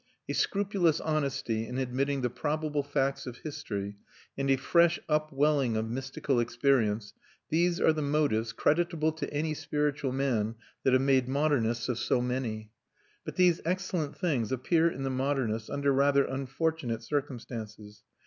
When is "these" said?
7.51-7.79, 13.35-13.61